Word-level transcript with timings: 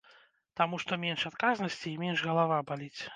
Таму 0.61 0.79
што 0.83 0.97
менш 1.03 1.25
адказнасці 1.31 1.87
і 1.91 1.99
менш 2.05 2.25
галава 2.29 2.59
баліць. 2.73 3.01